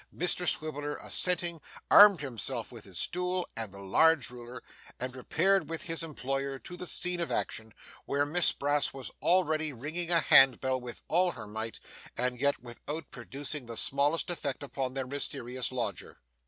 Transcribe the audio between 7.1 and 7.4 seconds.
of